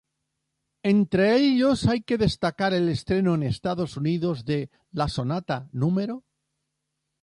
[0.81, 5.93] Entre ellos hay que destacar el estreno en Estados Unidos de la "Sonata No.